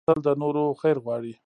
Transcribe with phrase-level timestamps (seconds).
[0.03, 1.33] سوالګر تل د نورو خیر غواړي